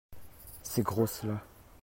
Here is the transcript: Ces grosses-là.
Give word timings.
Ces 0.63 0.81
grosses-là. 0.81 1.41